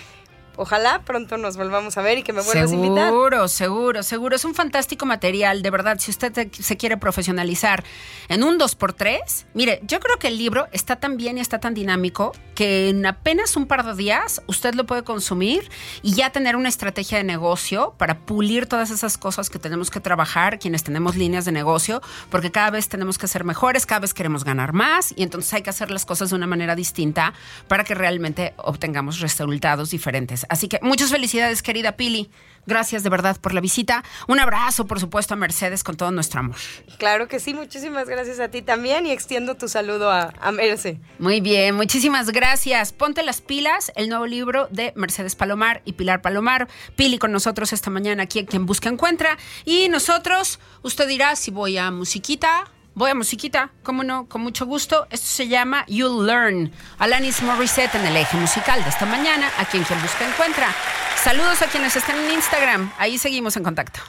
[0.58, 3.10] ojalá pronto nos volvamos a ver y que me vuelvas a invitar.
[3.10, 4.36] Seguro, seguro, seguro.
[4.36, 5.98] Es un fantástico material, de verdad.
[6.00, 7.84] Si usted se quiere profesionalizar
[8.30, 11.74] en un 2x3, mire, yo creo que el libro está tan bien y está tan
[11.74, 15.70] dinámico que en apenas un par de días usted lo puede consumir
[16.02, 20.00] y ya tener una estrategia de negocio para pulir todas esas cosas que tenemos que
[20.00, 24.14] trabajar, quienes tenemos líneas de negocio, porque cada vez tenemos que ser mejores, cada vez
[24.14, 27.34] queremos ganar más y entonces hay que hacer las cosas de una manera distinta
[27.68, 30.45] para que realmente obtengamos resultados diferentes.
[30.50, 32.30] Así que muchas felicidades, querida Pili.
[32.68, 34.04] Gracias de verdad por la visita.
[34.28, 36.56] Un abrazo, por supuesto, a Mercedes con todo nuestro amor.
[36.98, 41.00] Claro que sí, muchísimas gracias a ti también y extiendo tu saludo a, a Merce.
[41.20, 42.92] Muy bien, muchísimas gracias.
[42.92, 46.68] Ponte las pilas, el nuevo libro de Mercedes Palomar y Pilar Palomar.
[46.96, 49.38] Pili con nosotros esta mañana aquí en Quien Busca Encuentra.
[49.64, 52.66] Y nosotros, usted dirá si voy a musiquita
[52.98, 55.06] Voy a musiquita, cómo no, con mucho gusto.
[55.12, 56.72] Esto se llama You'll Learn.
[56.98, 60.74] Alanis Morissette en el eje musical de esta mañana, a quien quien busca encuentra.
[61.22, 62.90] Saludos a quienes están en Instagram.
[62.98, 64.00] Ahí seguimos en contacto.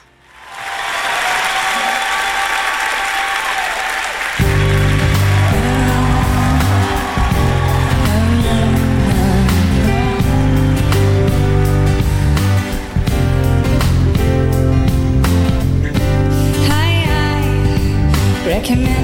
[18.57, 18.96] Check him in.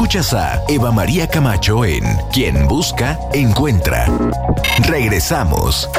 [0.00, 4.06] Escuchas a Eva María Camacho en Quien Busca, Encuentra.
[4.88, 5.90] Regresamos.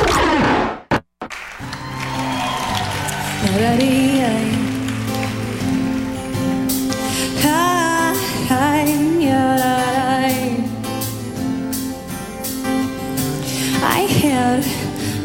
[13.83, 14.65] I had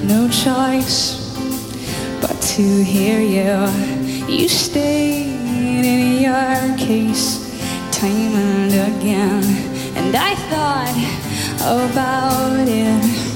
[0.05, 1.35] no choice
[2.21, 3.71] but to hear you.
[4.29, 5.33] You stayed
[5.83, 7.46] in your case
[7.97, 9.43] time and again,
[9.97, 10.97] and I thought
[11.63, 13.27] about it.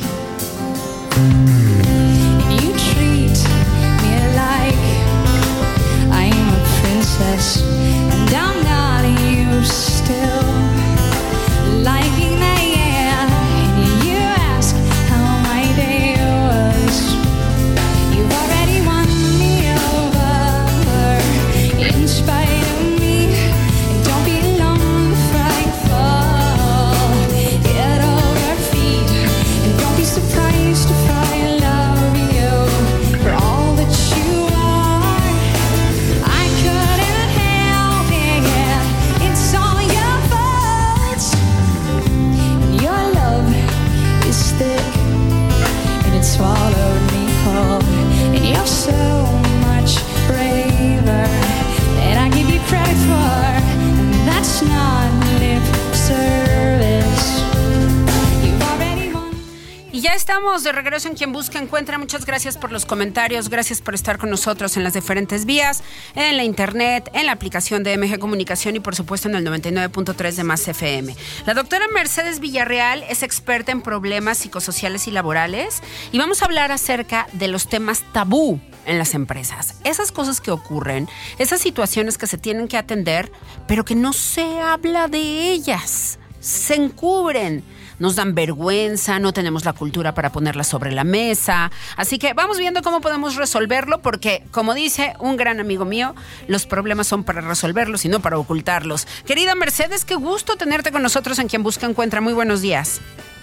[60.30, 61.98] Estamos de regreso en Quien Busca Encuentra.
[61.98, 65.82] Muchas gracias por los comentarios, gracias por estar con nosotros en las diferentes vías,
[66.14, 70.34] en la internet, en la aplicación de MG Comunicación y por supuesto en el 99.3
[70.36, 71.16] de Más FM.
[71.46, 76.70] La doctora Mercedes Villarreal es experta en problemas psicosociales y laborales y vamos a hablar
[76.70, 79.80] acerca de los temas tabú en las empresas.
[79.82, 81.08] Esas cosas que ocurren,
[81.40, 83.32] esas situaciones que se tienen que atender,
[83.66, 87.64] pero que no se habla de ellas, se encubren
[88.00, 91.70] nos dan vergüenza, no tenemos la cultura para ponerlas sobre la mesa.
[91.96, 96.16] Así que vamos viendo cómo podemos resolverlo, porque como dice un gran amigo mío,
[96.48, 99.06] los problemas son para resolverlos y no para ocultarlos.
[99.24, 102.20] Querida Mercedes, qué gusto tenerte con nosotros en Quien Busca Encuentra.
[102.20, 103.00] Muy buenos días.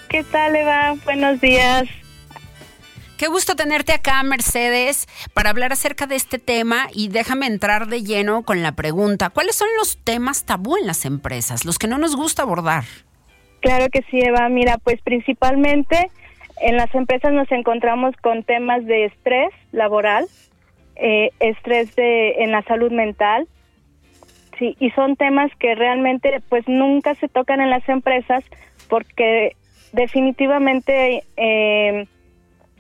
[0.10, 0.96] ¿Qué tal, Eva?
[1.06, 1.88] Buenos días.
[3.18, 8.04] Qué gusto tenerte acá, Mercedes, para hablar acerca de este tema y déjame entrar de
[8.04, 11.98] lleno con la pregunta, ¿cuáles son los temas tabú en las empresas, los que no
[11.98, 12.86] nos gusta abordar?
[13.62, 14.50] Claro que sí, Eva.
[14.50, 16.10] Mira, pues principalmente
[16.62, 20.26] en las empresas nos encontramos con temas de estrés laboral,
[20.96, 23.48] eh, estrés de, en la salud mental,
[24.58, 28.44] sí, y son temas que realmente pues nunca se tocan en las empresas
[28.90, 29.56] porque
[29.94, 32.08] definitivamente eh,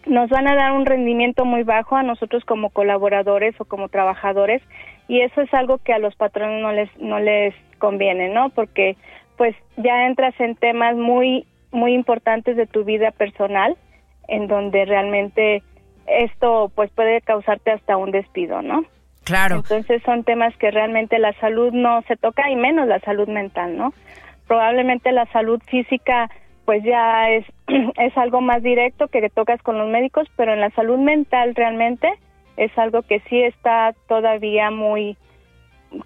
[0.05, 4.61] nos van a dar un rendimiento muy bajo a nosotros como colaboradores o como trabajadores
[5.07, 8.49] y eso es algo que a los patrones no les no les conviene, ¿no?
[8.49, 8.97] Porque
[9.37, 13.77] pues ya entras en temas muy muy importantes de tu vida personal
[14.27, 15.63] en donde realmente
[16.07, 18.83] esto pues puede causarte hasta un despido, ¿no?
[19.23, 19.57] Claro.
[19.57, 23.77] Entonces son temas que realmente la salud no se toca y menos la salud mental,
[23.77, 23.93] ¿no?
[24.47, 26.29] Probablemente la salud física
[26.65, 27.45] pues ya es
[27.97, 32.09] es algo más directo que tocas con los médicos, pero en la salud mental realmente
[32.55, 35.17] es algo que sí está todavía muy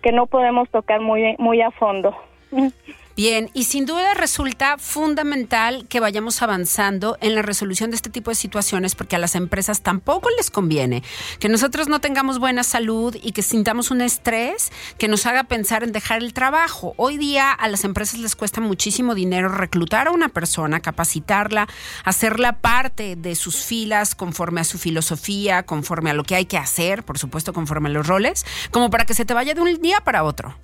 [0.01, 2.15] que no podemos tocar muy muy a fondo.
[3.17, 8.31] Bien, y sin duda resulta fundamental que vayamos avanzando en la resolución de este tipo
[8.31, 11.03] de situaciones porque a las empresas tampoco les conviene
[11.39, 15.83] que nosotros no tengamos buena salud y que sintamos un estrés que nos haga pensar
[15.83, 16.93] en dejar el trabajo.
[16.95, 21.67] Hoy día a las empresas les cuesta muchísimo dinero reclutar a una persona, capacitarla,
[22.05, 26.57] hacerla parte de sus filas conforme a su filosofía, conforme a lo que hay que
[26.57, 29.81] hacer, por supuesto conforme a los roles, como para que se te vaya de un
[29.81, 30.55] día para otro.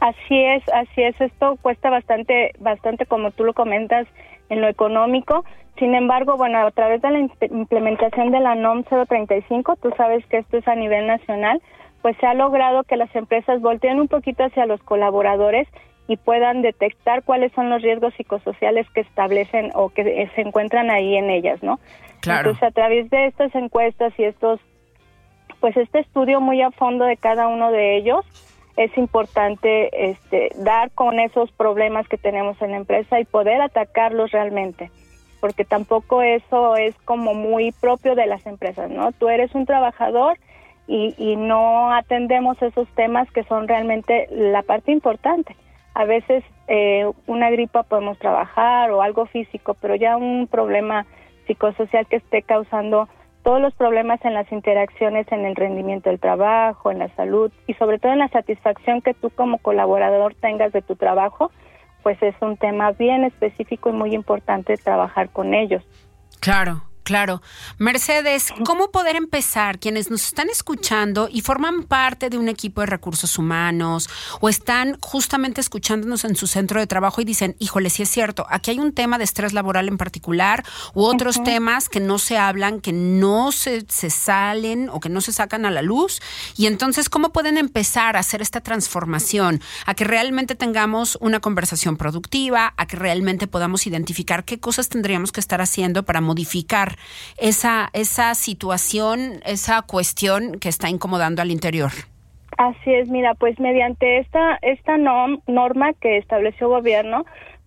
[0.00, 1.20] Así es, así es.
[1.20, 4.06] Esto cuesta bastante, bastante, como tú lo comentas,
[4.48, 5.44] en lo económico.
[5.78, 10.38] Sin embargo, bueno, a través de la implementación de la NOM 035, tú sabes que
[10.38, 11.62] esto es a nivel nacional,
[12.02, 15.68] pues se ha logrado que las empresas volteen un poquito hacia los colaboradores
[16.08, 21.16] y puedan detectar cuáles son los riesgos psicosociales que establecen o que se encuentran ahí
[21.16, 21.78] en ellas, ¿no?
[22.20, 22.50] Claro.
[22.50, 24.60] Entonces, a través de estas encuestas y estos,
[25.60, 28.26] pues este estudio muy a fondo de cada uno de ellos,
[28.80, 34.30] es importante este, dar con esos problemas que tenemos en la empresa y poder atacarlos
[34.30, 34.90] realmente,
[35.38, 39.12] porque tampoco eso es como muy propio de las empresas, ¿no?
[39.12, 40.38] Tú eres un trabajador
[40.86, 45.54] y, y no atendemos esos temas que son realmente la parte importante.
[45.92, 51.04] A veces eh, una gripa podemos trabajar o algo físico, pero ya un problema
[51.46, 53.10] psicosocial que esté causando
[53.42, 57.74] todos los problemas en las interacciones en el rendimiento del trabajo, en la salud y
[57.74, 61.50] sobre todo en la satisfacción que tú como colaborador tengas de tu trabajo,
[62.02, 65.82] pues es un tema bien específico y muy importante trabajar con ellos.
[66.40, 67.42] Claro, Claro.
[67.78, 72.86] Mercedes, ¿cómo poder empezar quienes nos están escuchando y forman parte de un equipo de
[72.86, 74.08] recursos humanos
[74.40, 78.46] o están justamente escuchándonos en su centro de trabajo y dicen, híjole, sí es cierto,
[78.48, 80.62] aquí hay un tema de estrés laboral en particular
[80.94, 85.20] u otros temas que no se hablan, que no se, se salen o que no
[85.20, 86.22] se sacan a la luz?
[86.56, 89.60] Y entonces, ¿cómo pueden empezar a hacer esta transformación?
[89.84, 95.32] A que realmente tengamos una conversación productiva, a que realmente podamos identificar qué cosas tendríamos
[95.32, 96.99] que estar haciendo para modificar
[97.38, 101.90] esa, esa situación, esa cuestión que está incomodando al interior.
[102.56, 107.24] Así es, mira, pues mediante esta, esta norma que estableció gobierno,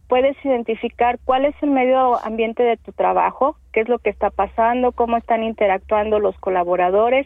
[0.07, 4.29] puedes identificar cuál es el medio ambiente de tu trabajo, qué es lo que está
[4.29, 7.25] pasando, cómo están interactuando los colaboradores,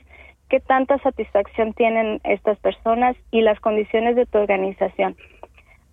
[0.49, 5.18] qué tanta satisfacción tienen estas personas y las condiciones de tu organización.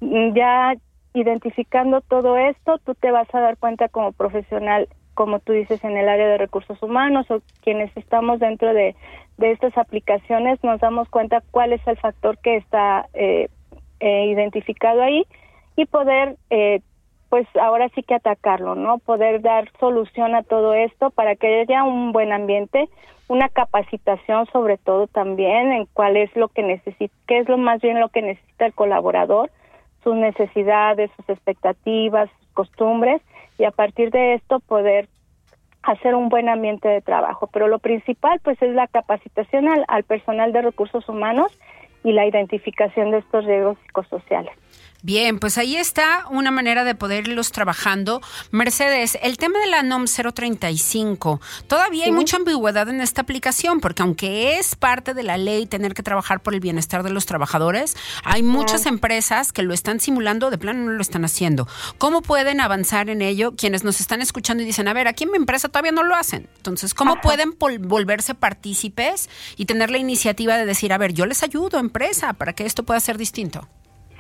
[0.01, 0.75] Ya
[1.15, 5.97] identificando todo esto, tú te vas a dar cuenta como profesional como tú dices, en
[5.97, 8.95] el área de recursos humanos o quienes estamos dentro de,
[9.39, 13.49] estas aplicaciones, nos damos cuenta cuál es el factor que está eh,
[14.01, 15.27] eh, identificado ahí
[15.77, 16.81] y poder, eh,
[17.31, 18.99] pues ahora sí que atacarlo, ¿no?
[18.99, 22.89] Poder dar solución a todo esto para que haya un buen ambiente,
[23.27, 27.81] una capacitación sobre todo también en cuál es lo que necesita, qué es lo más
[27.81, 29.51] bien lo que necesita el colaborador,
[30.05, 33.21] sus necesidades, sus expectativas, sus costumbres
[33.59, 35.09] y a partir de esto poder
[35.83, 37.49] hacer un buen ambiente de trabajo.
[37.53, 41.59] Pero lo principal pues es la capacitación al, al personal de recursos humanos
[42.03, 44.55] y la identificación de estos riesgos psicosociales.
[45.05, 48.23] Bien, pues ahí está una manera de poder irlos trabajando.
[48.51, 54.01] Mercedes, el tema de la NOM 035, todavía hay mucha ambigüedad en esta aplicación, porque
[54.01, 57.99] aunque es parte de la ley tener que trabajar por el bienestar de los trabajadores,
[58.25, 61.69] hay muchas empresas que lo están simulando, de plano no lo están haciendo.
[61.99, 65.33] ¿Cómo pueden avanzar en ello quienes nos están escuchando y dicen, a ver, aquí en
[65.33, 66.49] mi empresa todavía no lo hacen?
[66.57, 69.29] Entonces, ¿cómo pueden volverse partícipes
[69.59, 72.85] y tener la iniciativa de decir, a ver, yo les ayudo, empresa, para que esto
[72.85, 73.69] pueda ser distinto?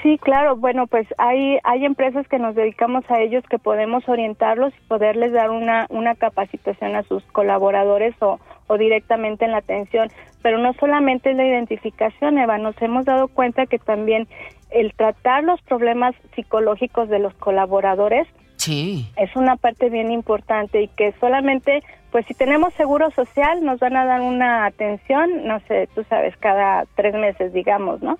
[0.05, 0.57] Sí, claro.
[0.57, 5.33] Bueno, pues hay hay empresas que nos dedicamos a ellos que podemos orientarlos y poderles
[5.33, 10.11] dar una una capacitación a sus colaboradores o, o directamente en la atención.
[10.43, 12.59] Pero no solamente es la identificación, Eva.
[12.59, 14.29] Nos hemos dado cuenta que también
[14.71, 19.09] el tratar los problemas psicológicos de los colaboradores sí.
[19.17, 21.83] es una parte bien importante y que solamente,
[22.13, 26.37] pues si tenemos seguro social, nos van a dar una atención, no sé, tú sabes,
[26.37, 28.19] cada tres meses, digamos, ¿no?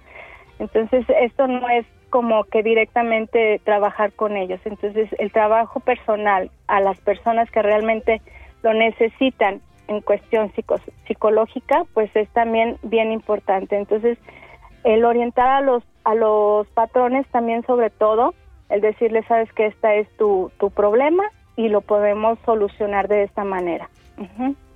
[0.59, 4.61] Entonces, esto no es como que directamente trabajar con ellos.
[4.65, 8.23] Entonces, el trabajo personal a las personas que realmente
[8.63, 10.53] lo necesitan en cuestión
[11.07, 13.77] psicológica, pues es también bien importante.
[13.77, 14.17] Entonces,
[14.85, 18.35] el orientar a los a los patrones también sobre todo,
[18.69, 21.25] el decirles, sabes que esta es tu, tu problema
[21.57, 23.89] y lo podemos solucionar de esta manera.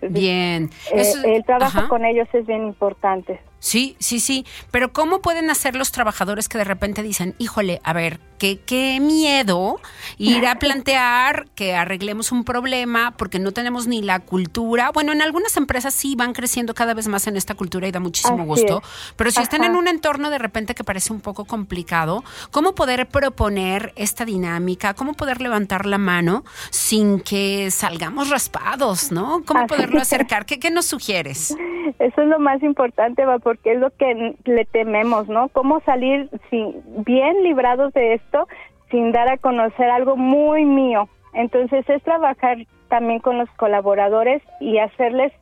[0.01, 0.71] bien.
[0.93, 3.41] Eh, el trabajo con ellos es bien importante.
[3.59, 4.47] Sí, sí, sí.
[4.71, 9.01] Pero ¿cómo pueden hacer los trabajadores que de repente dicen, híjole, a ver, qué, qué
[9.01, 9.81] miedo
[10.17, 14.91] ir a plantear que arreglemos un problema porque no tenemos ni la cultura?
[14.93, 18.01] Bueno, en algunas empresas sí van creciendo cada vez más en esta cultura y da
[18.01, 18.83] muchísimo gusto.
[19.17, 23.09] Pero si están en un entorno de repente que parece un poco complicado, ¿cómo poder
[23.09, 24.95] proponer esta dinámica?
[24.95, 29.43] ¿Cómo poder levantar la mano sin que salgamos raspados, ¿no?
[29.45, 30.47] ¿Cómo poderlo acercar?
[30.47, 31.55] ¿Qué, ¿Qué nos sugieres?
[31.99, 35.49] Eso es lo más importante, va, porque es lo que le tememos, ¿no?
[35.49, 38.47] Cómo salir sin, bien librados de esto
[38.91, 41.09] sin dar a conocer algo muy mío.
[41.33, 42.59] Entonces es trabajar
[42.91, 45.33] también con los colaboradores y hacerles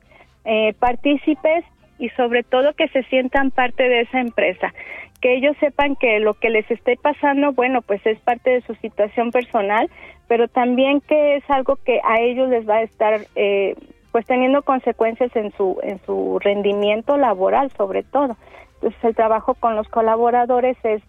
[0.44, 1.64] eh, partícipes
[1.98, 4.72] y sobre todo que se sientan parte de esa empresa,
[5.20, 8.76] que ellos sepan que lo que les esté pasando, bueno, pues es parte de su
[8.76, 9.90] situación personal,
[10.28, 13.74] pero también que es algo que a ellos les va a estar eh,
[14.16, 18.34] pues teniendo consecuencias en su en su rendimiento laboral sobre todo.
[18.76, 21.02] Entonces el trabajo con los colaboradores es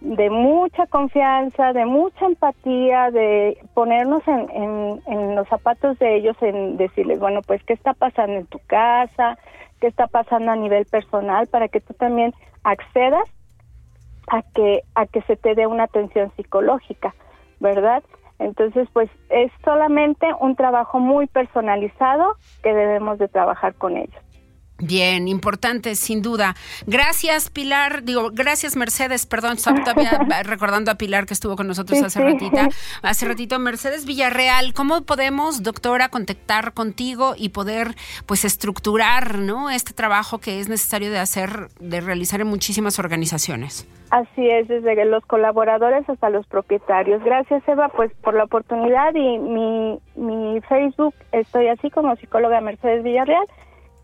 [0.00, 6.76] de mucha confianza, de mucha empatía, de ponernos en, en, los zapatos de ellos, en
[6.76, 9.38] decirles, bueno, pues, ¿qué está pasando en tu casa?
[9.80, 11.48] ¿Qué está pasando a nivel personal?
[11.48, 12.32] Para que tú también
[12.62, 13.28] accedas
[14.28, 17.12] a que, a que se te dé una atención psicológica,
[17.58, 18.04] ¿verdad?
[18.42, 24.31] Entonces, pues es solamente un trabajo muy personalizado que debemos de trabajar con ellos.
[24.84, 26.56] Bien, importante, sin duda.
[26.88, 28.02] Gracias, Pilar.
[28.02, 29.26] Digo, gracias, Mercedes.
[29.26, 32.24] Perdón, estaba todavía recordando a Pilar que estuvo con nosotros Sí, hace sí.
[32.24, 32.68] ratita.
[33.02, 37.94] Hace ratito, Mercedes Villarreal, ¿cómo podemos, doctora, contactar contigo y poder,
[38.26, 39.70] pues, estructurar, ¿no?
[39.70, 43.86] Este trabajo que es necesario de hacer, de realizar en muchísimas organizaciones.
[44.10, 47.22] Así es, desde los colaboradores hasta los propietarios.
[47.22, 53.04] Gracias, Eva, pues por la oportunidad y mi, mi Facebook, estoy así como psicóloga Mercedes
[53.04, 53.46] Villarreal,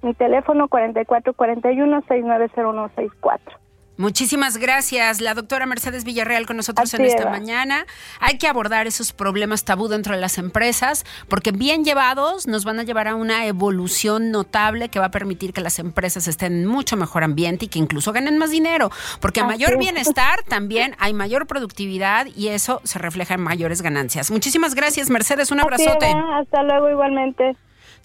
[0.03, 3.59] mi teléfono 4441-690164.
[3.99, 7.30] Muchísimas gracias, la doctora Mercedes Villarreal con nosotros en esta es.
[7.30, 7.84] mañana.
[8.20, 12.78] Hay que abordar esos problemas tabú dentro de las empresas, porque bien llevados nos van
[12.78, 16.66] a llevar a una evolución notable que va a permitir que las empresas estén en
[16.66, 18.90] mucho mejor ambiente y que incluso ganen más dinero,
[19.20, 19.78] porque a mayor es.
[19.80, 24.30] bienestar también hay mayor productividad y eso se refleja en mayores ganancias.
[24.30, 26.07] Muchísimas gracias, Mercedes, un abrazote.
[26.34, 27.57] Hasta luego igualmente.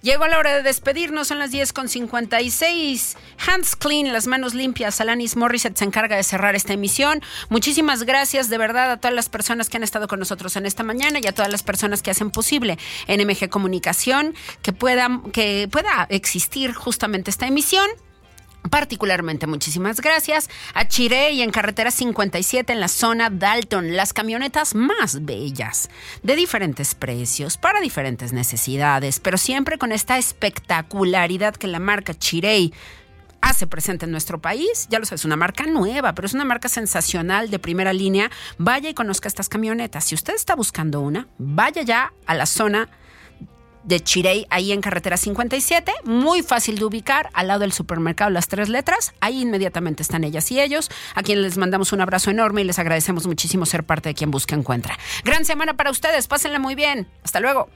[0.03, 3.15] Llegó la hora de despedirnos, son las 10 con 56.
[3.47, 4.99] Hands clean, las manos limpias.
[4.99, 7.21] Alanis Morissette se encarga de cerrar esta emisión.
[7.47, 10.83] Muchísimas gracias de verdad a todas las personas que han estado con nosotros en esta
[10.83, 12.77] mañana y a todas las personas que hacen posible
[13.07, 17.87] en MG Comunicación que pueda, que pueda existir justamente esta emisión.
[18.69, 25.25] Particularmente muchísimas gracias a Chirey en carretera 57 en la zona Dalton, las camionetas más
[25.25, 25.89] bellas,
[26.23, 32.73] de diferentes precios, para diferentes necesidades, pero siempre con esta espectacularidad que la marca Chirey
[33.41, 34.87] hace presente en nuestro país.
[34.89, 38.31] Ya lo sabes, es una marca nueva, pero es una marca sensacional de primera línea.
[38.57, 40.05] Vaya y conozca estas camionetas.
[40.05, 42.89] Si usted está buscando una, vaya ya a la zona
[43.83, 48.47] de Chirey, ahí en carretera 57, muy fácil de ubicar, al lado del supermercado Las
[48.47, 52.61] Tres Letras, ahí inmediatamente están ellas y ellos, a quienes les mandamos un abrazo enorme
[52.61, 54.97] y les agradecemos muchísimo ser parte de quien busca encuentra.
[55.23, 57.69] Gran semana para ustedes, pásenla muy bien, hasta luego.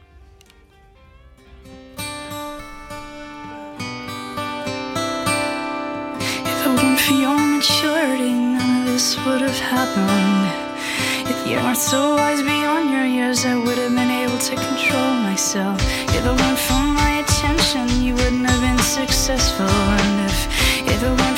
[11.29, 15.13] If you weren't so wise beyond your years, I would have been able to control
[15.29, 15.79] myself.
[16.15, 19.65] If it weren't for my attention, you wouldn't have been successful.
[19.65, 20.37] And if,
[20.87, 21.37] if it weren't